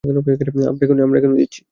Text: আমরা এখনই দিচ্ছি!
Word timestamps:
আমরা 1.03 1.17
এখনই 1.19 1.37
দিচ্ছি! 1.37 1.61